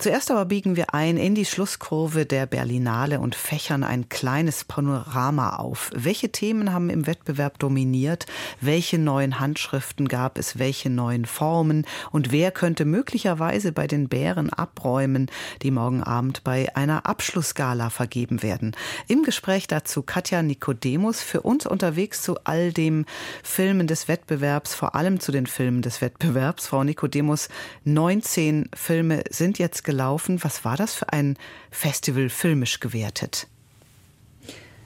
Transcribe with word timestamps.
Zuerst 0.00 0.30
aber 0.30 0.46
biegen 0.46 0.76
wir 0.76 0.94
ein 0.94 1.18
in 1.18 1.34
die 1.34 1.44
Schlusskurve 1.44 2.24
der 2.24 2.46
Berlinale 2.46 3.20
und 3.20 3.34
fächern 3.34 3.84
ein 3.84 4.08
kleines 4.08 4.64
Panorama 4.64 5.56
auf. 5.56 5.90
Welche 5.94 6.32
Themen 6.32 6.72
haben 6.72 6.88
im 6.88 7.06
Wettbewerb 7.06 7.58
dominiert? 7.58 8.24
Welche 8.62 8.98
neuen 8.98 9.40
Handschriften 9.40 10.08
gab 10.08 10.38
es? 10.38 10.58
Welche 10.58 10.88
neuen 10.88 11.26
Formen? 11.26 11.84
Und 12.12 12.32
wer 12.32 12.50
könnte 12.50 12.86
möglicherweise 12.86 13.72
bei 13.72 13.86
den 13.86 14.08
Bären 14.08 14.50
abräumen, 14.50 15.30
die 15.60 15.70
morgen 15.70 16.02
Abend 16.02 16.44
bei 16.44 16.74
einer 16.74 17.04
Abschlussgala 17.04 17.90
vergeben 17.90 18.42
werden? 18.42 18.74
Im 19.06 19.22
Gespräch 19.22 19.66
dazu 19.66 20.00
Katja 20.02 20.42
Nikodemus, 20.42 21.20
für 21.20 21.42
uns 21.42 21.66
unterwegs 21.66 22.22
zu 22.22 22.38
all 22.44 22.72
dem 22.72 23.04
Filmen 23.42 23.86
des 23.86 24.08
Wettbewerbs, 24.08 24.72
vor 24.74 24.94
allem 24.94 25.20
zu 25.20 25.30
den 25.30 25.44
Filmen 25.46 25.82
des 25.82 26.00
Wettbewerbs. 26.00 26.68
Frau 26.68 26.84
Nikodemus, 26.84 27.50
19 27.84 28.70
Filme 28.74 29.24
sind 29.28 29.58
jetzt 29.58 29.84
gelaufen. 29.90 30.42
Was 30.42 30.64
war 30.64 30.76
das 30.76 30.94
für 30.94 31.12
ein 31.12 31.36
Festival 31.70 32.28
filmisch 32.28 32.78
gewertet? 32.78 33.48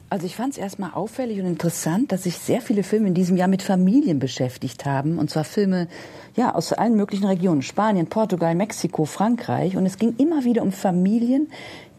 Also 0.09 0.27
ich 0.27 0.37
fand 0.37 0.53
es 0.53 0.59
erstmal 0.59 0.93
auffällig 0.93 1.41
und 1.41 1.47
interessant, 1.47 2.13
dass 2.13 2.23
sich 2.23 2.39
sehr 2.39 2.61
viele 2.61 2.83
Filme 2.83 3.09
in 3.09 3.15
diesem 3.15 3.37
Jahr 3.37 3.49
mit 3.49 3.63
Familien 3.63 4.19
beschäftigt 4.19 4.87
haben. 4.87 5.19
Und 5.19 5.29
zwar 5.29 5.45
Filme 5.45 5.89
ja, 6.37 6.55
aus 6.55 6.73
allen 6.73 6.97
möglichen 6.97 7.27
Regionen. 7.27 7.63
Spanien, 7.63 8.07
Portugal, 8.07 8.55
Mexiko, 8.55 9.05
Frankreich. 9.05 9.77
Und 9.77 9.87
es 9.87 9.99
ging 9.99 10.15
immer 10.19 10.45
wieder 10.45 10.63
um 10.63 10.73
Familien, 10.73 11.49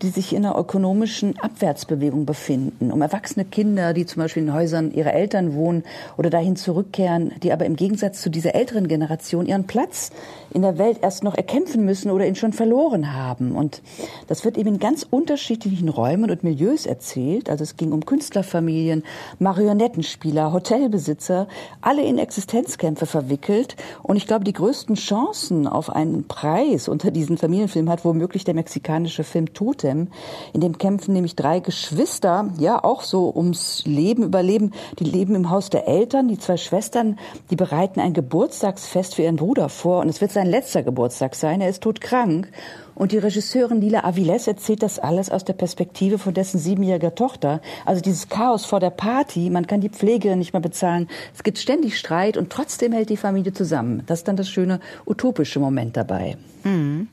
die 0.02 0.09
sich 0.09 0.34
in 0.34 0.45
einer 0.45 0.57
ökonomischen 0.57 1.39
Abwärtsbewegung 1.39 2.26
befinden, 2.26 2.91
um 2.91 3.02
erwachsene 3.02 3.45
Kinder, 3.45 3.93
die 3.93 4.05
zum 4.05 4.21
Beispiel 4.21 4.43
in 4.43 4.53
Häusern 4.53 4.91
ihrer 4.91 5.13
Eltern 5.13 5.53
wohnen 5.55 5.84
oder 6.17 6.29
dahin 6.29 6.57
zurückkehren, 6.57 7.31
die 7.41 7.53
aber 7.53 7.66
im 7.66 7.77
Gegensatz 7.77 8.21
zu 8.21 8.29
dieser 8.29 8.55
älteren 8.55 8.90
Generation 8.90 9.45
ihren 9.45 9.67
Platz 9.67 10.12
in 10.54 10.63
der 10.63 10.77
Welt 10.77 10.99
erst 11.02 11.23
noch 11.23 11.35
erkämpfen 11.35 11.85
müssen 11.85 12.12
oder 12.12 12.27
ihn 12.27 12.35
schon 12.35 12.52
verloren 12.52 13.13
haben. 13.13 13.54
Und 13.54 13.81
das 14.27 14.43
wird 14.43 14.57
eben 14.57 14.76
in 14.76 14.79
ganz 14.79 15.07
unterschiedlichen 15.09 15.87
Räumen 15.87 16.29
und 16.29 16.43
Milieus 16.43 16.85
erzählt. 16.85 17.49
Also 17.49 17.63
es 17.63 17.77
ging 17.77 17.93
um 17.93 18.05
Künstlerfamilien, 18.05 19.04
Marionettenspieler, 19.40 20.52
Hotelbesitzer, 20.52 21.48
alle 21.79 22.04
in 22.04 22.18
Existenzkämpfe 22.18 23.05
verwickelt. 23.05 23.77
Und 24.04 24.18
ich 24.18 24.24
glaube, 24.27 24.45
die 24.45 24.54
größten 24.54 24.95
Chancen 24.95 25.68
auf 25.68 25.90
einen 25.90 26.27
Preis 26.27 26.87
unter 26.87 27.12
diesen 27.12 27.37
Familienfilmen 27.37 27.91
hat 27.91 28.04
womöglich 28.04 28.43
der 28.43 28.55
mexikanische 28.55 29.23
Film 29.23 29.54
Tote 29.54 29.76
Totem. 29.76 30.07
In 30.54 30.62
dem 30.62 30.77
kämpfen 30.77 31.13
nämlich 31.13 31.35
drei 31.35 31.59
Geschwister, 31.59 32.49
ja, 32.57 32.84
auch 32.84 33.01
so 33.01 33.34
ums 33.35 33.84
Leben, 33.85 34.23
Überleben. 34.23 34.73
Die 34.99 35.03
leben 35.03 35.35
im 35.35 35.49
Haus 35.49 35.70
der 35.70 35.87
Eltern. 35.87 36.27
Die 36.27 36.37
zwei 36.37 36.57
Schwestern, 36.57 37.18
die 37.49 37.55
bereiten 37.55 37.99
ein 37.99 38.13
Geburtstagsfest 38.13 39.15
für 39.15 39.23
ihren 39.23 39.35
Bruder 39.35 39.70
vor. 39.70 40.01
Und 40.01 40.09
es 40.09 40.21
wird 40.21 40.31
sein 40.31 40.48
letzter 40.48 40.84
Geburtstag 40.84 41.35
sein. 41.35 41.62
Er 41.62 41.70
ist 41.70 41.84
todkrank. 41.84 42.49
Und 42.96 43.12
die 43.12 43.18
Regisseurin 43.18 43.82
Lila 43.82 44.04
Aviles 44.05 44.48
erzählt 44.48 44.82
das 44.82 44.99
alles 44.99 45.29
aus 45.29 45.43
der 45.43 45.54
Perspektive 45.54 46.18
von 46.18 46.34
dessen 46.34 46.60
siebenjähriger 46.60 47.13
Tochter. 47.13 47.62
Also 47.85 48.02
dieses 48.02 48.29
Chaos 48.29 48.65
vor 48.65 48.79
der 48.79 48.90
Party, 48.90 49.49
man 49.49 49.68
kann 49.68 49.82
die 49.82 49.90
Pflegerin 49.90 50.40
nicht 50.40 50.54
mehr 50.54 50.62
bezahlen. 50.62 51.07
Es 51.34 51.43
gibt 51.43 51.57
ständig 51.57 51.98
Streit 51.98 52.37
und 52.37 52.49
trotzdem 52.49 52.93
hält 52.93 53.10
die 53.10 53.18
Familie 53.18 53.54
zusammen. 53.54 54.04
Das 54.07 54.20
ist 54.20 54.27
dann 54.27 54.37
das 54.37 54.49
schöne 54.49 54.79
utopische 55.05 55.60
Moment 55.60 55.98
dabei. 55.98 56.37
Mhm. 56.63 57.10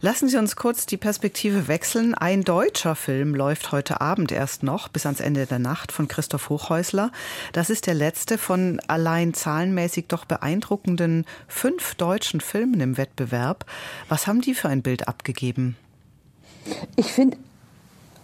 Lassen 0.00 0.28
Sie 0.28 0.36
uns 0.36 0.56
kurz 0.56 0.86
die 0.86 0.96
Perspektive 0.96 1.68
wechseln. 1.68 2.14
Ein 2.14 2.42
deutscher 2.42 2.94
Film 2.94 3.34
läuft 3.34 3.72
heute 3.72 4.00
Abend 4.00 4.32
erst 4.32 4.62
noch 4.62 4.88
bis 4.88 5.06
ans 5.06 5.20
Ende 5.20 5.46
der 5.46 5.58
Nacht 5.58 5.92
von 5.92 6.08
Christoph 6.08 6.48
Hochhäusler. 6.48 7.10
Das 7.52 7.70
ist 7.70 7.86
der 7.86 7.94
letzte 7.94 8.38
von 8.38 8.80
allein 8.86 9.34
zahlenmäßig 9.34 10.06
doch 10.08 10.24
beeindruckenden 10.24 11.24
fünf 11.48 11.94
deutschen 11.94 12.40
Filmen 12.40 12.80
im 12.80 12.96
Wettbewerb. 12.96 13.64
Was 14.08 14.26
haben 14.26 14.40
die 14.40 14.54
für 14.54 14.68
ein 14.68 14.82
Bild 14.82 15.08
abgegeben? 15.08 15.76
Ich 16.96 17.12
finde 17.12 17.36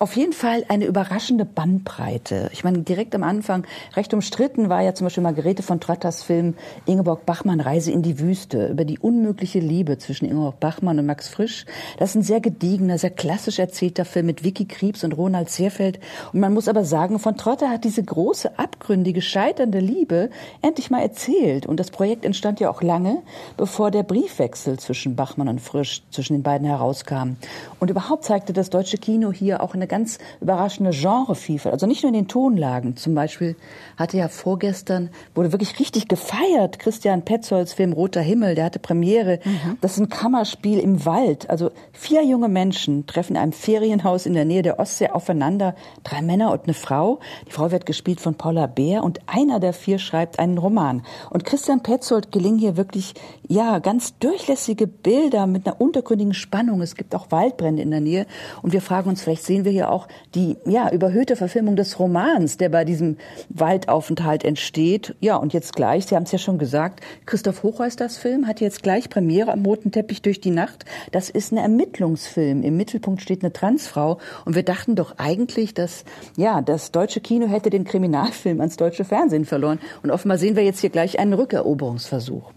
auf 0.01 0.17
jeden 0.17 0.33
Fall 0.33 0.65
eine 0.69 0.87
überraschende 0.87 1.45
Bandbreite. 1.45 2.49
Ich 2.55 2.65
meine, 2.65 2.79
direkt 2.79 3.15
am 3.15 3.23
Anfang, 3.23 3.67
recht 3.95 4.15
umstritten 4.15 4.71
war 4.71 4.81
ja 4.81 4.95
zum 4.95 5.05
Beispiel 5.05 5.23
Margarete 5.23 5.63
von 5.63 5.79
Trotters 5.79 6.23
Film 6.23 6.55
Ingeborg 6.87 7.27
Bachmann 7.27 7.61
Reise 7.61 7.93
in 7.93 8.01
die 8.01 8.19
Wüste 8.19 8.69
über 8.69 8.87
die 8.87 8.99
unmögliche 8.99 9.59
Liebe 9.59 9.99
zwischen 9.99 10.25
Ingeborg 10.25 10.59
Bachmann 10.59 10.99
und 10.99 11.05
Max 11.05 11.29
Frisch. 11.29 11.67
Das 11.99 12.11
ist 12.11 12.15
ein 12.15 12.23
sehr 12.23 12.41
gediegener, 12.41 12.97
sehr 12.97 13.11
klassisch 13.11 13.59
erzählter 13.59 14.07
Film 14.07 14.25
mit 14.25 14.43
Vicky 14.43 14.65
Kriebs 14.65 15.05
und 15.05 15.13
Ronald 15.13 15.51
Seerfeld. 15.51 16.01
Und 16.33 16.41
man 16.41 16.55
muss 16.55 16.67
aber 16.67 16.87
sagen, 16.87 17.19
von 17.19 17.37
Trotter 17.37 17.69
hat 17.69 17.85
diese 17.85 18.03
große, 18.03 18.59
abgründige, 18.59 19.21
scheiternde 19.21 19.81
Liebe 19.81 20.31
endlich 20.63 20.91
mal 20.91 21.03
erzählt. 21.03 21.67
Und 21.67 21.79
das 21.79 21.91
Projekt 21.91 22.25
entstand 22.25 22.59
ja 22.59 22.71
auch 22.71 22.81
lange, 22.81 23.19
bevor 23.59 23.91
der 23.91 24.05
Briefwechsel 24.05 24.79
zwischen 24.79 25.15
Bachmann 25.15 25.49
und 25.49 25.61
Frisch 25.61 26.03
zwischen 26.11 26.33
den 26.33 26.43
beiden 26.43 26.67
herauskam. 26.67 27.37
Und 27.81 27.91
überhaupt 27.91 28.25
zeigte 28.25 28.55
das 28.55 28.71
deutsche 28.71 28.97
Kino 28.97 29.31
hier 29.31 29.63
auch 29.63 29.75
eine 29.75 29.90
ganz 29.91 30.19
überraschende 30.41 30.93
Genrevielfalt. 30.93 31.75
Also 31.75 31.87
nicht 31.87 32.03
nur 32.03 32.09
in 32.09 32.15
den 32.15 32.29
Tonlagen. 32.29 32.97
Zum 32.97 33.15
Beispiel 33.15 33.57
hatte 33.99 34.17
ja 34.17 34.29
vorgestern, 34.29 35.11
wurde 35.35 35.53
wirklich 35.53 35.79
richtig 35.79 36.09
gefeiert, 36.09 36.79
Christian 36.79 37.27
Petzolds 37.27 37.75
Film 37.75 37.93
Roter 37.93 38.23
Himmel, 38.23 38.55
der 38.55 38.65
hatte 38.65 38.79
Premiere. 38.79 39.41
Mhm. 39.45 39.77
Das 39.83 39.93
ist 39.93 39.99
ein 39.99 40.09
Kammerspiel 40.09 40.79
im 40.79 41.05
Wald. 41.05 41.51
Also 41.51 41.71
vier 41.93 42.25
junge 42.25 42.49
Menschen 42.49 43.07
treffen 43.07 43.35
in 43.35 43.43
einem 43.43 43.53
Ferienhaus 43.53 44.25
in 44.25 44.35
der 44.35 44.45
Nähe 44.45 44.63
der 44.63 44.79
Ostsee 44.79 45.11
aufeinander. 45.11 45.75
Drei 46.05 46.23
Männer 46.23 46.53
und 46.53 46.65
eine 46.65 46.75
Frau. 46.75 47.19
Die 47.49 47.53
Frau 47.53 47.71
wird 47.71 47.85
gespielt 47.85 48.21
von 48.21 48.37
Paula 48.37 48.67
Beer 48.67 49.03
und 49.03 49.19
einer 49.27 49.61
der 49.61 49.73
vier 49.73 49.99
schreibt 49.99 50.39
einen 50.39 50.57
Roman. 50.57 51.03
Und 51.31 51.45
Christian 51.45 51.83
Petzold 51.83 52.31
gelingen 52.31 52.59
hier 52.59 52.77
wirklich, 52.77 53.15
ja, 53.49 53.81
ganz 53.81 54.17
durchlässige 54.19 54.87
Bilder 54.87 55.47
mit 55.47 55.67
einer 55.67 55.81
untergründigen 55.81 56.35
Spannung. 56.35 56.81
Es 56.81 56.95
gibt 56.95 57.15
auch 57.15 57.31
Waldbrände 57.31 57.83
in 57.83 57.91
der 57.91 58.01
Nähe. 58.01 58.27
Und 58.63 58.73
wir 58.73 58.81
fragen 58.81 59.11
uns, 59.11 59.23
vielleicht 59.23 59.45
sehen 59.45 59.65
wir 59.65 59.73
hier 59.73 59.80
ja 59.81 59.89
auch 59.89 60.07
die 60.35 60.57
ja, 60.65 60.91
überhöhte 60.91 61.37
Verfilmung 61.37 61.77
des 61.77 61.99
Romans, 61.99 62.57
der 62.57 62.69
bei 62.69 62.85
diesem 62.85 63.17
Waldaufenthalt 63.49 64.45
entsteht. 64.45 65.15
Ja, 65.21 65.37
und 65.37 65.53
jetzt 65.53 65.75
gleich, 65.75 66.07
Sie 66.07 66.15
haben 66.15 66.23
es 66.23 66.33
ja 66.33 66.39
schon 66.39 66.59
gesagt, 66.59 67.01
Christoph 67.27 67.63
Hochheusters 67.63 68.19
Film 68.19 68.47
hat 68.47 68.61
jetzt 68.61 68.83
gleich 68.83 69.11
Premiere 69.11 69.53
am 69.53 69.65
Roten 69.65 69.91
Teppich 69.91 70.23
durch 70.23 70.41
die 70.41 70.51
Nacht. 70.51 70.85
Das 71.11 71.31
ist 71.31 71.53
ein 71.53 71.57
Ermittlungsfilm. 71.57 72.63
Im 72.63 72.77
Mittelpunkt 72.77 73.23
steht 73.23 73.43
eine 73.43 73.53
Transfrau. 73.53 74.19
Und 74.45 74.55
wir 74.55 74.63
dachten 74.63 74.95
doch 74.95 75.15
eigentlich, 75.19 75.75
dass 75.75 76.05
ja, 76.37 76.63
das 76.63 76.93
deutsche 76.93 77.21
Kino 77.21 77.49
hätte 77.49 77.71
den 77.71 77.85
Kriminalfilm 77.85 78.61
ans 78.61 78.77
deutsche 78.77 79.05
Fernsehen 79.05 79.45
verloren. 79.45 79.81
Und 80.03 80.11
offenbar 80.11 80.39
sehen 80.39 80.57
wir 80.57 80.63
jetzt 80.63 80.81
hier 80.81 80.91
gleich 80.91 81.19
einen 81.19 81.33
Rückeroberungsversuch. 81.33 82.53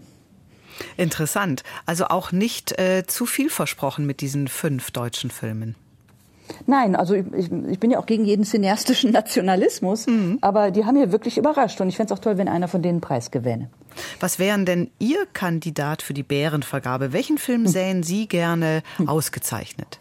Interessant. 0.96 1.62
Also 1.86 2.06
auch 2.06 2.32
nicht 2.32 2.78
äh, 2.78 3.04
zu 3.06 3.26
viel 3.26 3.50
versprochen 3.50 4.06
mit 4.06 4.20
diesen 4.20 4.48
fünf 4.48 4.90
deutschen 4.90 5.30
Filmen. 5.30 5.76
Nein, 6.66 6.96
also 6.96 7.14
ich, 7.14 7.50
ich, 7.68 7.78
bin 7.78 7.90
ja 7.90 7.98
auch 7.98 8.06
gegen 8.06 8.24
jeden 8.24 8.44
cineastischen 8.44 9.10
Nationalismus, 9.12 10.06
mhm. 10.06 10.38
aber 10.40 10.70
die 10.70 10.84
haben 10.84 10.94
mir 10.94 11.12
wirklich 11.12 11.38
überrascht 11.38 11.80
und 11.80 11.88
ich 11.88 11.96
fände 11.96 12.12
es 12.12 12.18
auch 12.18 12.22
toll, 12.22 12.38
wenn 12.38 12.48
einer 12.48 12.68
von 12.68 12.82
denen 12.82 13.00
Preis 13.00 13.30
gewinne. 13.30 13.68
Was 14.20 14.38
wären 14.38 14.66
denn 14.66 14.90
Ihr 14.98 15.26
Kandidat 15.32 16.02
für 16.02 16.14
die 16.14 16.22
Bärenvergabe? 16.22 17.12
Welchen 17.12 17.38
Film 17.38 17.66
sähen 17.66 18.02
Sie 18.02 18.26
gerne 18.26 18.82
ausgezeichnet? 19.06 19.98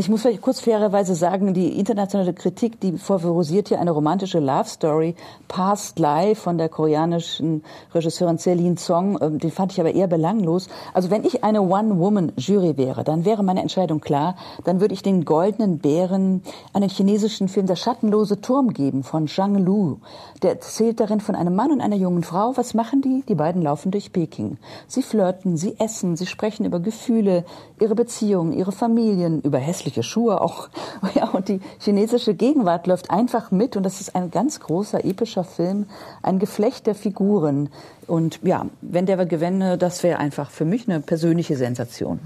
Ich 0.00 0.08
muss 0.08 0.22
vielleicht 0.22 0.42
kurz 0.42 0.60
fairerweise 0.60 1.16
sagen, 1.16 1.54
die 1.54 1.76
internationale 1.76 2.32
Kritik, 2.32 2.78
die 2.78 2.96
favorisiert 2.98 3.66
hier 3.66 3.80
eine 3.80 3.90
romantische 3.90 4.38
Love 4.38 4.68
Story, 4.68 5.16
Past 5.48 5.98
Life 5.98 6.40
von 6.40 6.56
der 6.56 6.68
koreanischen 6.68 7.64
Regisseurin 7.92 8.38
Celine 8.38 8.78
Song, 8.78 9.18
ähm, 9.20 9.40
den 9.40 9.50
fand 9.50 9.72
ich 9.72 9.80
aber 9.80 9.92
eher 9.92 10.06
belanglos. 10.06 10.68
Also 10.94 11.10
wenn 11.10 11.24
ich 11.24 11.42
eine 11.42 11.62
One-Woman-Jury 11.62 12.76
wäre, 12.76 13.02
dann 13.02 13.24
wäre 13.24 13.42
meine 13.42 13.60
Entscheidung 13.60 14.00
klar, 14.00 14.36
dann 14.62 14.80
würde 14.80 14.94
ich 14.94 15.02
den 15.02 15.24
Goldenen 15.24 15.78
Bären 15.80 16.42
einen 16.72 16.90
chinesischen 16.90 17.48
Film 17.48 17.66
Der 17.66 17.74
schattenlose 17.74 18.40
Turm 18.40 18.74
geben 18.74 19.02
von 19.02 19.26
Zhang 19.26 19.56
Lu. 19.56 19.96
Der 20.42 20.50
erzählt 20.50 21.00
darin 21.00 21.18
von 21.18 21.34
einem 21.34 21.56
Mann 21.56 21.72
und 21.72 21.80
einer 21.80 21.96
jungen 21.96 22.22
Frau. 22.22 22.52
Was 22.54 22.72
machen 22.72 23.02
die? 23.02 23.24
Die 23.28 23.34
beiden 23.34 23.62
laufen 23.62 23.90
durch 23.90 24.12
Peking. 24.12 24.58
Sie 24.86 25.02
flirten, 25.02 25.56
sie 25.56 25.74
essen, 25.80 26.14
sie 26.14 26.26
sprechen 26.26 26.64
über 26.64 26.78
Gefühle, 26.78 27.44
ihre 27.80 27.96
Beziehungen, 27.96 28.52
ihre 28.52 28.70
Familien, 28.70 29.40
über 29.40 29.58
hässliche 29.58 29.87
hässliche 29.88 30.02
Schuhe 30.02 30.40
auch. 30.40 30.68
Ja, 31.14 31.28
und 31.28 31.48
die 31.48 31.60
chinesische 31.80 32.34
Gegenwart 32.34 32.86
läuft 32.86 33.10
einfach 33.10 33.50
mit 33.50 33.76
und 33.76 33.82
das 33.82 34.00
ist 34.00 34.14
ein 34.14 34.30
ganz 34.30 34.60
großer 34.60 35.04
epischer 35.04 35.42
Film, 35.42 35.86
ein 36.22 36.38
Geflecht 36.38 36.86
der 36.86 36.94
Figuren. 36.94 37.70
Und 38.06 38.40
ja, 38.42 38.66
wenn 38.82 39.06
der 39.06 39.24
gewänne, 39.24 39.78
das 39.78 40.02
wäre 40.02 40.18
einfach 40.18 40.50
für 40.50 40.64
mich 40.64 40.88
eine 40.88 41.00
persönliche 41.00 41.56
Sensation. 41.56 42.18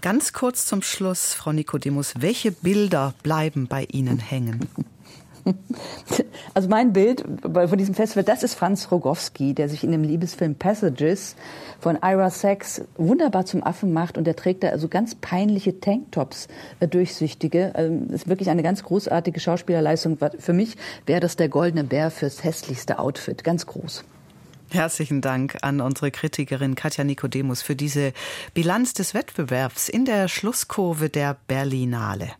Ganz 0.00 0.32
kurz 0.32 0.66
zum 0.66 0.82
Schluss, 0.82 1.34
Frau 1.34 1.52
Nikodemus, 1.52 2.14
welche 2.18 2.52
Bilder 2.52 3.14
bleiben 3.22 3.68
bei 3.68 3.84
Ihnen 3.84 4.18
hängen? 4.18 4.68
Also 6.52 6.68
mein 6.68 6.92
Bild 6.92 7.24
von 7.42 7.78
diesem 7.78 7.94
Festival, 7.94 8.24
das 8.24 8.42
ist 8.42 8.54
Franz 8.54 8.90
Rogowski, 8.90 9.54
der 9.54 9.68
sich 9.68 9.84
in 9.84 9.92
dem 9.92 10.02
Liebesfilm 10.02 10.56
Passages 10.56 11.36
von 11.78 11.96
Ira 12.02 12.30
Sachs 12.30 12.82
wunderbar 12.96 13.46
zum 13.46 13.62
Affen 13.62 13.92
macht 13.92 14.18
und 14.18 14.24
der 14.24 14.34
trägt 14.34 14.64
da 14.64 14.68
also 14.68 14.88
ganz 14.88 15.14
peinliche 15.14 15.80
Tanktops, 15.80 16.48
äh, 16.80 16.88
durchsichtige. 16.88 17.72
Ähm, 17.76 18.10
ist 18.10 18.28
wirklich 18.28 18.50
eine 18.50 18.62
ganz 18.62 18.82
großartige 18.82 19.38
Schauspielerleistung. 19.38 20.18
Für 20.38 20.52
mich 20.52 20.76
wäre 21.06 21.20
das 21.20 21.36
der 21.36 21.48
goldene 21.48 21.84
Bär 21.84 22.10
fürs 22.10 22.42
hässlichste 22.42 22.98
Outfit, 22.98 23.44
ganz 23.44 23.66
groß. 23.66 24.04
Herzlichen 24.72 25.20
Dank 25.20 25.58
an 25.62 25.80
unsere 25.80 26.10
Kritikerin 26.12 26.76
Katja 26.76 27.02
Nikodemus 27.02 27.60
für 27.60 27.74
diese 27.74 28.12
Bilanz 28.54 28.94
des 28.94 29.14
Wettbewerbs 29.14 29.88
in 29.88 30.04
der 30.04 30.28
Schlusskurve 30.28 31.08
der 31.08 31.36
Berlinale. 31.48 32.30